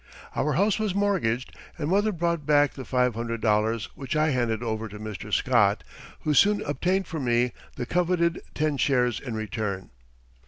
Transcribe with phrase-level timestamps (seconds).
[0.35, 4.63] Our house was mortgaged and mother brought back the five hundred dollars which I handed
[4.63, 5.31] over to Mr.
[5.31, 5.83] Scott,
[6.21, 9.91] who soon obtained for me the coveted ten shares in return.